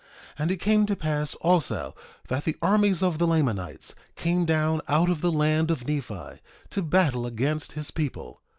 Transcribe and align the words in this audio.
1:13 0.37 0.39
And 0.39 0.51
it 0.51 0.57
came 0.57 0.85
to 0.87 0.95
pass 0.95 1.35
also 1.41 1.93
that 2.27 2.43
the 2.43 2.57
armies 2.59 3.03
of 3.03 3.19
the 3.19 3.27
Lamanites 3.27 3.93
came 4.15 4.45
down 4.45 4.81
out 4.87 5.11
of 5.11 5.21
the 5.21 5.29
land 5.31 5.69
of 5.69 5.87
Nephi, 5.87 6.39
to 6.71 6.81
battle 6.81 7.27
against 7.27 7.73
his 7.73 7.91
people. 7.91 8.41